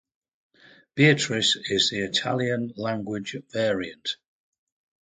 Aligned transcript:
"Beatrice" 0.95 1.55
is 1.55 1.91
the 1.91 1.99
Italian 1.99 2.73
language 2.75 3.37
variant. 3.51 4.17